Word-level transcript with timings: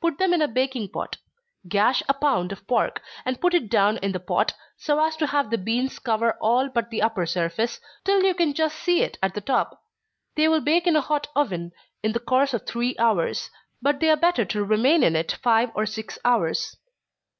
Put 0.00 0.18
them 0.18 0.34
in 0.34 0.42
a 0.42 0.48
baking 0.48 0.88
pot. 0.88 1.18
Gash 1.68 2.02
a 2.08 2.14
pound 2.14 2.50
of 2.50 2.66
pork, 2.66 3.00
and 3.24 3.40
put 3.40 3.54
it 3.54 3.70
down 3.70 3.98
in 3.98 4.10
the 4.10 4.18
pot, 4.18 4.52
so 4.76 4.98
as 4.98 5.14
to 5.18 5.28
have 5.28 5.48
the 5.50 5.58
beans 5.58 6.00
cover 6.00 6.36
all 6.40 6.68
but 6.68 6.90
the 6.90 7.00
upper 7.00 7.24
surface 7.24 7.78
turn 8.04 8.24
in 8.24 8.24
cold 8.24 8.24
water 8.24 8.24
till 8.24 8.28
you 8.30 8.34
can 8.34 8.54
just 8.54 8.76
see 8.80 9.02
it 9.02 9.16
at 9.22 9.34
the 9.34 9.40
top. 9.40 9.80
They 10.34 10.48
will 10.48 10.60
bake 10.60 10.88
in 10.88 10.96
a 10.96 11.00
hot 11.00 11.28
oven, 11.36 11.70
in 12.02 12.10
the 12.10 12.18
course 12.18 12.52
of 12.52 12.66
three 12.66 12.96
hours 12.98 13.48
but 13.80 14.00
they 14.00 14.10
are 14.10 14.16
better 14.16 14.44
to 14.44 14.64
remain 14.64 15.04
in 15.04 15.14
it 15.14 15.38
five 15.40 15.70
or 15.76 15.86
six 15.86 16.18
hours. 16.24 16.76